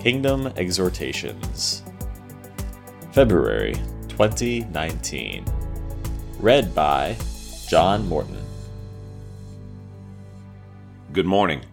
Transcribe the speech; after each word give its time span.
Kingdom 0.00 0.46
Exhortations, 0.56 1.82
February 3.12 3.74
2019. 4.08 5.44
Read 6.38 6.74
by 6.74 7.18
John 7.68 8.08
Morton. 8.08 8.42
Good 11.12 11.26
morning. 11.26 11.66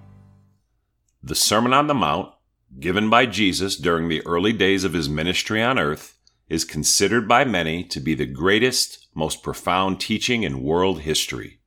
The 1.24 1.36
Sermon 1.36 1.72
on 1.72 1.88
the 1.88 1.94
Mount, 1.94 2.34
given 2.82 3.10
by 3.10 3.28
Jesus 3.28 3.78
during 3.78 4.10
the 4.10 4.26
early 4.28 4.52
days 4.52 4.84
of 4.84 4.92
his 4.92 5.08
ministry 5.08 5.64
on 5.64 5.80
earth, 5.80 6.18
is 6.50 6.66
considered 6.66 7.30
by 7.30 7.46
many 7.46 7.82
to 7.86 8.02
be 8.02 8.14
the 8.14 8.26
greatest, 8.26 9.08
most 9.16 9.42
profound 9.42 10.02
teaching 10.02 10.44
in 10.44 10.64
world 10.64 11.00
history. 11.00 11.62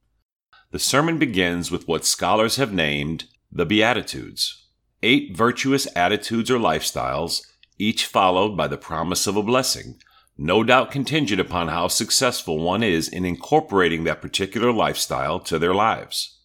The 0.73 0.79
sermon 0.79 1.19
begins 1.19 1.71
with 1.71 1.89
what 1.89 2.05
scholars 2.05 2.57
have 2.57 2.75
named 2.75 3.25
the 3.51 3.65
Beatitudes 3.65 4.60
eight 5.03 5.37
virtuous 5.37 5.87
attitudes 5.97 6.51
or 6.51 6.59
lifestyles, 6.59 7.43
each 7.79 8.07
followed 8.07 8.57
by 8.57 8.69
the 8.69 8.77
promise 8.77 9.27
of 9.27 9.37
a 9.37 9.43
blessing, 9.43 9.97
no 10.37 10.63
doubt 10.63 10.91
contingent 10.91 11.41
upon 11.41 11.69
how 11.69 11.89
successful 11.89 12.59
one 12.59 12.83
is 12.83 13.09
in 13.09 13.25
incorporating 13.25 14.05
that 14.05 14.23
particular 14.23 14.73
lifestyle 14.73 15.39
to 15.41 15.59
their 15.59 15.75
lives. 15.75 16.39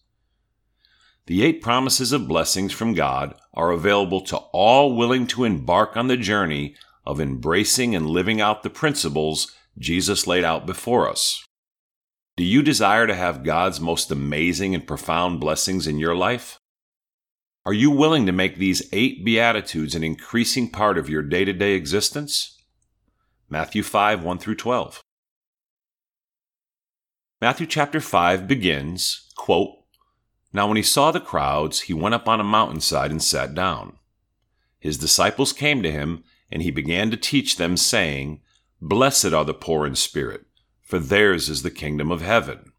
The 1.26 1.42
eight 1.42 1.60
promises 1.60 2.12
of 2.12 2.28
blessings 2.28 2.72
from 2.72 2.94
God 2.94 3.34
are 3.52 3.72
available 3.72 4.20
to 4.22 4.36
all 4.36 4.94
willing 4.94 5.26
to 5.28 5.44
embark 5.44 5.96
on 5.96 6.06
the 6.06 6.16
journey 6.16 6.76
of 7.04 7.20
embracing 7.20 7.94
and 7.94 8.08
living 8.08 8.40
out 8.40 8.62
the 8.62 8.70
principles 8.70 9.54
Jesus 9.78 10.26
laid 10.26 10.44
out 10.44 10.66
before 10.66 11.08
us. 11.08 11.44
Do 12.36 12.44
you 12.44 12.62
desire 12.62 13.06
to 13.06 13.14
have 13.14 13.44
God's 13.44 13.80
most 13.80 14.10
amazing 14.10 14.74
and 14.74 14.86
profound 14.86 15.40
blessings 15.40 15.86
in 15.86 15.98
your 15.98 16.14
life? 16.14 16.58
Are 17.66 17.74
you 17.74 17.90
willing 17.90 18.26
to 18.26 18.32
make 18.32 18.58
these 18.58 18.88
eight 18.92 19.24
Beatitudes 19.24 19.96
an 19.96 20.04
increasing 20.04 20.70
part 20.70 20.96
of 20.96 21.08
your 21.08 21.20
day 21.20 21.44
to 21.44 21.52
day 21.52 21.72
existence? 21.74 22.62
Matthew 23.50 23.82
5 23.82 24.22
1 24.22 24.38
through 24.38 24.54
12. 24.54 25.02
Matthew 27.40 27.66
chapter 27.66 28.00
5 28.00 28.46
begins, 28.46 29.26
quote, 29.34 29.70
Now 30.52 30.68
when 30.68 30.76
he 30.76 30.82
saw 30.84 31.10
the 31.10 31.18
crowds, 31.18 31.80
he 31.80 31.92
went 31.92 32.14
up 32.14 32.28
on 32.28 32.38
a 32.38 32.44
mountainside 32.44 33.10
and 33.10 33.20
sat 33.20 33.52
down. 33.52 33.96
His 34.78 34.96
disciples 34.96 35.52
came 35.52 35.82
to 35.82 35.90
him, 35.90 36.22
and 36.52 36.62
he 36.62 36.70
began 36.70 37.10
to 37.10 37.16
teach 37.16 37.56
them, 37.56 37.76
saying, 37.76 38.42
Blessed 38.80 39.32
are 39.32 39.44
the 39.44 39.52
poor 39.52 39.84
in 39.84 39.96
spirit, 39.96 40.46
for 40.82 41.00
theirs 41.00 41.48
is 41.48 41.64
the 41.64 41.72
kingdom 41.72 42.12
of 42.12 42.20
heaven. 42.20 42.70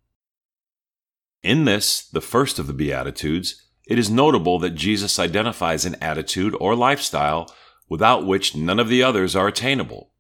In 1.44 1.66
this, 1.66 2.08
the 2.08 2.22
first 2.22 2.58
of 2.58 2.68
the 2.68 2.74
Beatitudes, 2.74 3.67
it 3.88 3.98
is 3.98 4.10
notable 4.10 4.60
that 4.60 4.76
Jesus 4.76 5.18
identifies 5.18 5.86
an 5.86 5.96
attitude 6.02 6.56
or 6.60 6.76
lifestyle 6.76 7.54
without 7.90 8.26
which 8.26 8.56
none 8.56 8.80
of 8.80 8.90
the 8.90 9.02
others 9.02 9.36
are 9.36 9.48
attainable. 9.48 10.12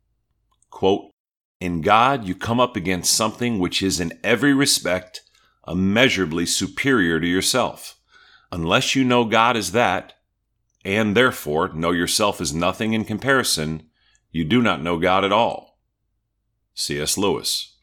Quote, 0.69 1.11
in 1.59 1.81
God, 1.81 2.25
you 2.25 2.35
come 2.35 2.59
up 2.59 2.75
against 2.75 3.13
something 3.13 3.59
which 3.59 3.81
is 3.81 3.99
in 3.99 4.17
every 4.23 4.53
respect 4.53 5.21
immeasurably 5.67 6.45
superior 6.45 7.19
to 7.19 7.27
yourself. 7.27 7.99
Unless 8.51 8.95
you 8.95 9.03
know 9.03 9.25
God 9.25 9.57
as 9.57 9.73
that, 9.73 10.13
and 10.85 11.17
therefore 11.17 11.73
know 11.73 11.91
yourself 11.91 12.39
as 12.39 12.53
nothing 12.53 12.93
in 12.93 13.03
comparison, 13.03 13.89
you 14.31 14.45
do 14.45 14.61
not 14.61 14.81
know 14.81 14.97
God 14.97 15.25
at 15.25 15.33
all. 15.33 15.79
C.S. 16.73 17.17
Lewis. 17.17 17.75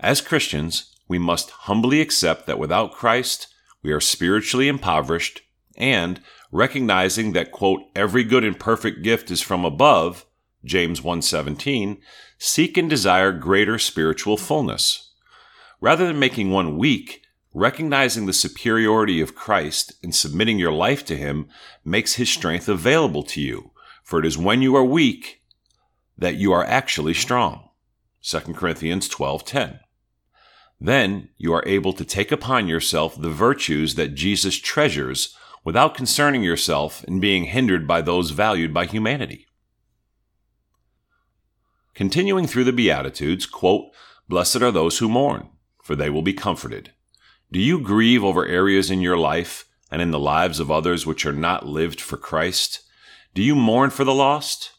As 0.00 0.20
Christians, 0.20 0.96
we 1.06 1.18
must 1.18 1.50
humbly 1.50 2.00
accept 2.00 2.46
that 2.46 2.58
without 2.58 2.92
Christ, 2.92 3.46
we 3.88 3.94
are 3.94 4.00
spiritually 4.00 4.68
impoverished, 4.68 5.40
and 5.78 6.20
recognizing 6.52 7.32
that 7.32 7.50
quote 7.50 7.80
every 7.96 8.22
good 8.22 8.44
and 8.44 8.60
perfect 8.60 9.00
gift 9.02 9.30
is 9.30 9.40
from 9.40 9.64
above, 9.64 10.26
James 10.62 11.00
1:17, 11.00 11.96
seek 12.36 12.76
and 12.76 12.90
desire 12.90 13.32
greater 13.32 13.78
spiritual 13.78 14.36
fullness. 14.36 15.14
Rather 15.80 16.06
than 16.06 16.18
making 16.18 16.50
one 16.50 16.76
weak, 16.76 17.22
recognizing 17.54 18.26
the 18.26 18.34
superiority 18.34 19.22
of 19.22 19.34
Christ 19.34 19.94
and 20.02 20.14
submitting 20.14 20.58
your 20.58 20.72
life 20.72 21.02
to 21.06 21.16
him 21.16 21.48
makes 21.82 22.16
his 22.16 22.28
strength 22.28 22.68
available 22.68 23.22
to 23.22 23.40
you, 23.40 23.70
for 24.04 24.18
it 24.18 24.26
is 24.26 24.36
when 24.36 24.60
you 24.60 24.76
are 24.76 24.84
weak 24.84 25.40
that 26.18 26.36
you 26.36 26.52
are 26.52 26.64
actually 26.66 27.14
strong. 27.14 27.70
2 28.20 28.54
Corinthians 28.54 29.08
12:10. 29.08 29.80
Then 30.80 31.30
you 31.36 31.52
are 31.54 31.64
able 31.66 31.92
to 31.94 32.04
take 32.04 32.30
upon 32.30 32.68
yourself 32.68 33.20
the 33.20 33.30
virtues 33.30 33.96
that 33.96 34.14
Jesus 34.14 34.56
treasures 34.56 35.36
without 35.64 35.94
concerning 35.94 36.42
yourself 36.42 37.04
and 37.04 37.20
being 37.20 37.44
hindered 37.44 37.86
by 37.86 38.00
those 38.00 38.30
valued 38.30 38.72
by 38.72 38.86
humanity. 38.86 39.46
Continuing 41.94 42.46
through 42.46 42.64
the 42.64 42.72
Beatitudes, 42.72 43.44
quote, 43.44 43.90
Blessed 44.28 44.62
are 44.62 44.70
those 44.70 44.98
who 44.98 45.08
mourn, 45.08 45.48
for 45.82 45.96
they 45.96 46.08
will 46.08 46.22
be 46.22 46.32
comforted. 46.32 46.92
Do 47.50 47.58
you 47.58 47.80
grieve 47.80 48.22
over 48.22 48.46
areas 48.46 48.90
in 48.90 49.00
your 49.00 49.16
life 49.16 49.64
and 49.90 50.00
in 50.00 50.12
the 50.12 50.18
lives 50.18 50.60
of 50.60 50.70
others 50.70 51.06
which 51.06 51.26
are 51.26 51.32
not 51.32 51.66
lived 51.66 52.00
for 52.00 52.16
Christ? 52.16 52.82
Do 53.34 53.42
you 53.42 53.56
mourn 53.56 53.90
for 53.90 54.04
the 54.04 54.14
lost? 54.14 54.72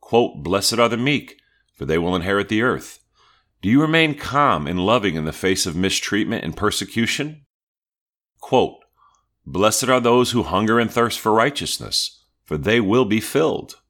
Quote, 0.00 0.42
Blessed 0.42 0.78
are 0.78 0.88
the 0.88 0.96
meek, 0.96 1.36
for 1.74 1.84
they 1.84 1.98
will 1.98 2.16
inherit 2.16 2.48
the 2.48 2.62
earth. 2.62 3.00
Do 3.60 3.68
you 3.68 3.80
remain 3.80 4.14
calm 4.14 4.66
and 4.66 4.78
loving 4.78 5.16
in 5.16 5.24
the 5.24 5.32
face 5.32 5.66
of 5.66 5.74
mistreatment 5.74 6.44
and 6.44 6.56
persecution? 6.56 7.44
Quote, 8.40 8.76
Blessed 9.44 9.88
are 9.88 10.00
those 10.00 10.30
who 10.30 10.44
hunger 10.44 10.78
and 10.78 10.90
thirst 10.90 11.18
for 11.18 11.32
righteousness, 11.32 12.24
for 12.44 12.56
they 12.56 12.80
will 12.80 13.04
be 13.04 13.20
filled. 13.20 13.80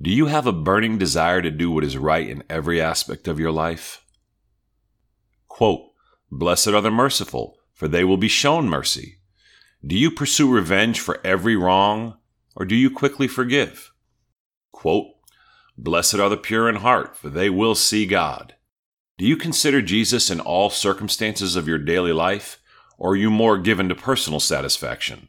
Do 0.00 0.10
you 0.10 0.26
have 0.26 0.46
a 0.46 0.52
burning 0.52 0.98
desire 0.98 1.40
to 1.40 1.50
do 1.50 1.70
what 1.70 1.84
is 1.84 1.96
right 1.96 2.28
in 2.28 2.42
every 2.50 2.80
aspect 2.80 3.28
of 3.28 3.38
your 3.38 3.52
life? 3.52 4.04
Quote, 5.46 5.90
Blessed 6.30 6.68
are 6.68 6.80
the 6.80 6.90
merciful, 6.90 7.58
for 7.72 7.86
they 7.86 8.02
will 8.02 8.16
be 8.16 8.26
shown 8.26 8.68
mercy. 8.68 9.18
Do 9.86 9.96
you 9.96 10.10
pursue 10.10 10.50
revenge 10.50 10.98
for 10.98 11.24
every 11.24 11.54
wrong, 11.54 12.16
or 12.56 12.64
do 12.64 12.74
you 12.74 12.90
quickly 12.90 13.28
forgive? 13.28 13.92
Quote, 14.72 15.11
Blessed 15.82 16.14
are 16.14 16.28
the 16.28 16.36
pure 16.36 16.68
in 16.68 16.76
heart, 16.76 17.16
for 17.16 17.28
they 17.28 17.50
will 17.50 17.74
see 17.74 18.06
God. 18.06 18.54
Do 19.18 19.24
you 19.24 19.36
consider 19.36 19.82
Jesus 19.82 20.30
in 20.30 20.38
all 20.38 20.70
circumstances 20.70 21.56
of 21.56 21.66
your 21.66 21.78
daily 21.78 22.12
life, 22.12 22.60
or 22.98 23.12
are 23.12 23.16
you 23.16 23.30
more 23.30 23.58
given 23.58 23.88
to 23.88 23.96
personal 23.96 24.38
satisfaction? 24.38 25.26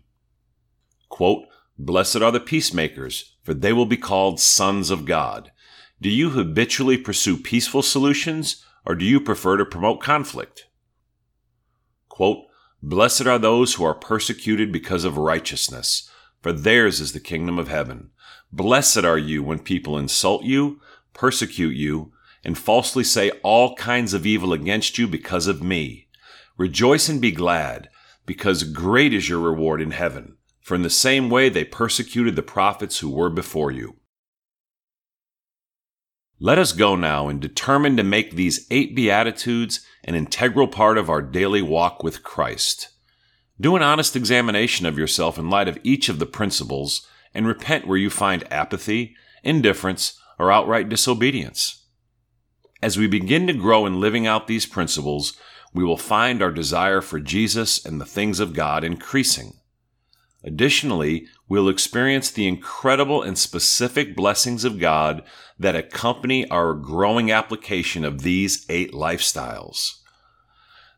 Quote, 1.09 1.45
Blessed 1.79 2.17
are 2.17 2.31
the 2.31 2.39
peacemakers, 2.39 3.35
for 3.41 3.55
they 3.55 3.73
will 3.73 3.87
be 3.87 3.97
called 3.97 4.39
sons 4.39 4.91
of 4.91 5.05
God. 5.05 5.51
Do 5.99 6.09
you 6.09 6.29
habitually 6.29 6.97
pursue 6.97 7.35
peaceful 7.35 7.81
solutions, 7.81 8.63
or 8.85 8.93
do 8.93 9.05
you 9.05 9.19
prefer 9.19 9.57
to 9.57 9.65
promote 9.65 10.01
conflict? 10.01 10.67
Quote, 12.09 12.45
Blessed 12.83 13.25
are 13.25 13.39
those 13.39 13.73
who 13.73 13.83
are 13.85 13.95
persecuted 13.95 14.71
because 14.71 15.03
of 15.03 15.17
righteousness, 15.17 16.11
for 16.43 16.51
theirs 16.51 16.99
is 16.99 17.13
the 17.13 17.19
kingdom 17.21 17.57
of 17.57 17.69
heaven. 17.69 18.11
Blessed 18.51 19.05
are 19.05 19.17
you 19.17 19.41
when 19.41 19.59
people 19.59 19.97
insult 19.97 20.43
you, 20.43 20.81
persecute 21.13 21.75
you, 21.75 22.11
and 22.43 22.57
falsely 22.57 23.03
say 23.03 23.31
all 23.41 23.75
kinds 23.75 24.13
of 24.13 24.25
evil 24.25 24.51
against 24.51 24.97
you 24.97 25.07
because 25.07 25.47
of 25.47 25.63
me. 25.63 26.07
Rejoice 26.57 27.07
and 27.07 27.21
be 27.21 27.31
glad, 27.31 27.89
because 28.25 28.63
great 28.63 29.13
is 29.13 29.29
your 29.29 29.39
reward 29.39 29.81
in 29.81 29.91
heaven. 29.91 30.35
For 30.59 30.75
in 30.75 30.81
the 30.81 30.89
same 30.89 31.29
way 31.29 31.47
they 31.49 31.63
persecuted 31.63 32.35
the 32.35 32.43
prophets 32.43 32.99
who 32.99 33.09
were 33.09 33.29
before 33.29 33.71
you. 33.71 33.95
Let 36.39 36.57
us 36.57 36.73
go 36.73 36.95
now 36.97 37.29
and 37.29 37.39
determine 37.39 37.95
to 37.95 38.03
make 38.03 38.35
these 38.35 38.67
eight 38.69 38.95
Beatitudes 38.95 39.85
an 40.03 40.15
integral 40.15 40.67
part 40.67 40.97
of 40.97 41.09
our 41.09 41.21
daily 41.21 41.61
walk 41.61 42.03
with 42.03 42.21
Christ. 42.21 42.89
Do 43.61 43.75
an 43.75 43.83
honest 43.83 44.15
examination 44.15 44.85
of 44.85 44.97
yourself 44.97 45.37
in 45.37 45.49
light 45.49 45.67
of 45.67 45.77
each 45.83 46.09
of 46.09 46.19
the 46.19 46.25
principles 46.25 47.07
and 47.33 47.47
repent 47.47 47.87
where 47.87 47.97
you 47.97 48.09
find 48.09 48.51
apathy, 48.51 49.15
indifference, 49.43 50.19
or 50.39 50.51
outright 50.51 50.89
disobedience. 50.89 51.85
As 52.81 52.97
we 52.97 53.07
begin 53.07 53.47
to 53.47 53.53
grow 53.53 53.85
in 53.85 54.01
living 54.01 54.27
out 54.27 54.47
these 54.47 54.65
principles, 54.65 55.37
we 55.73 55.83
will 55.83 55.97
find 55.97 56.41
our 56.41 56.51
desire 56.51 57.01
for 57.01 57.19
Jesus 57.19 57.83
and 57.85 58.01
the 58.01 58.05
things 58.05 58.39
of 58.39 58.53
God 58.53 58.83
increasing. 58.83 59.53
Additionally, 60.43 61.27
we'll 61.47 61.69
experience 61.69 62.29
the 62.29 62.47
incredible 62.47 63.21
and 63.21 63.37
specific 63.37 64.15
blessings 64.15 64.65
of 64.65 64.79
God 64.79 65.23
that 65.57 65.75
accompany 65.75 66.49
our 66.49 66.73
growing 66.73 67.31
application 67.31 68.03
of 68.03 68.21
these 68.21 68.65
eight 68.67 68.91
lifestyles. 68.91 70.02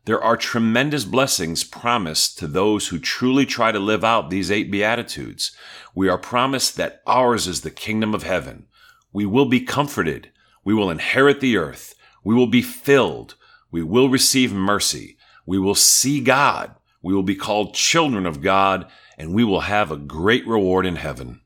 There 0.06 0.22
are 0.22 0.36
tremendous 0.36 1.04
blessings 1.04 1.64
promised 1.64 2.38
to 2.38 2.46
those 2.46 2.88
who 2.88 2.98
truly 3.00 3.44
try 3.44 3.72
to 3.72 3.80
live 3.80 4.04
out 4.04 4.30
these 4.30 4.52
eight 4.52 4.70
Beatitudes. 4.70 5.50
We 5.96 6.08
are 6.08 6.16
promised 6.16 6.76
that 6.76 7.02
ours 7.08 7.48
is 7.48 7.62
the 7.62 7.72
kingdom 7.72 8.14
of 8.14 8.22
heaven. 8.22 8.66
We 9.12 9.26
will 9.26 9.46
be 9.46 9.60
comforted. 9.60 10.30
We 10.62 10.74
will 10.74 10.90
inherit 10.90 11.40
the 11.40 11.56
earth. 11.56 11.96
We 12.22 12.36
will 12.36 12.46
be 12.46 12.62
filled. 12.62 13.34
We 13.72 13.82
will 13.82 14.08
receive 14.08 14.52
mercy. 14.52 15.18
We 15.44 15.58
will 15.58 15.74
see 15.74 16.20
God. 16.20 16.76
We 17.02 17.12
will 17.12 17.24
be 17.24 17.34
called 17.34 17.74
children 17.74 18.26
of 18.26 18.40
God, 18.40 18.88
and 19.18 19.34
we 19.34 19.42
will 19.42 19.62
have 19.62 19.90
a 19.90 19.96
great 19.96 20.46
reward 20.46 20.86
in 20.86 20.96
heaven. 20.96 21.40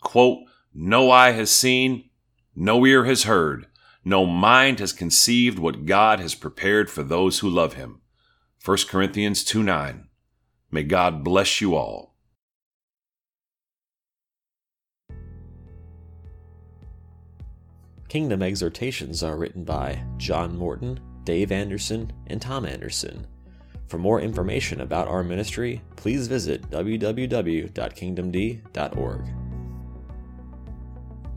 Quote, 0.00 0.44
No 0.72 1.10
eye 1.10 1.32
has 1.32 1.50
seen, 1.50 2.10
no 2.54 2.86
ear 2.86 3.06
has 3.06 3.24
heard, 3.24 3.66
no 4.04 4.26
mind 4.26 4.80
has 4.80 4.92
conceived 4.92 5.58
what 5.58 5.86
God 5.86 6.20
has 6.20 6.34
prepared 6.34 6.90
for 6.90 7.02
those 7.02 7.40
who 7.40 7.48
love 7.48 7.74
him. 7.74 8.00
1 8.64 8.78
Corinthians 8.88 9.44
2 9.44 9.62
9. 9.62 10.08
May 10.70 10.82
God 10.82 11.24
bless 11.24 11.60
you 11.60 11.74
all. 11.74 12.14
Kingdom 18.08 18.42
exhortations 18.42 19.22
are 19.22 19.36
written 19.36 19.64
by 19.64 20.02
John 20.16 20.56
Morton, 20.56 20.98
Dave 21.24 21.52
Anderson, 21.52 22.10
and 22.28 22.40
Tom 22.40 22.64
Anderson. 22.64 23.26
For 23.86 23.98
more 23.98 24.20
information 24.20 24.80
about 24.80 25.08
our 25.08 25.22
ministry, 25.22 25.82
please 25.96 26.26
visit 26.26 26.70
www.kingdomd.org. 26.70 29.47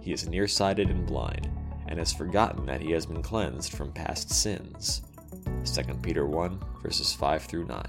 he 0.00 0.12
is 0.12 0.28
nearsighted 0.28 0.88
and 0.90 1.06
blind, 1.06 1.50
and 1.88 1.98
has 1.98 2.12
forgotten 2.12 2.66
that 2.66 2.80
he 2.80 2.92
has 2.92 3.06
been 3.06 3.22
cleansed 3.22 3.72
from 3.72 3.92
past 3.92 4.30
sins. 4.30 5.02
2 5.64 5.82
Peter 6.02 6.26
1, 6.26 6.60
verses 6.82 7.12
5 7.12 7.42
through 7.42 7.66
9. 7.66 7.82